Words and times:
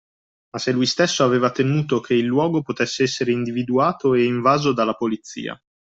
Ma 0.49 0.57
se 0.57 0.71
lui 0.71 0.87
stesso 0.87 1.23
aveva 1.23 1.51
temuto 1.51 1.99
che 1.99 2.15
il 2.15 2.25
luogo 2.25 2.63
potesse 2.63 3.03
essere 3.03 3.31
individuato 3.33 4.15
e 4.15 4.23
invaso 4.23 4.73
dalla 4.73 4.93
Polizia 4.95 5.55